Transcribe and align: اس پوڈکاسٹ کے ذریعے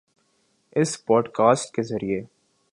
اس 0.75 0.91
پوڈکاسٹ 1.05 1.73
کے 1.75 1.83
ذریعے 1.83 2.21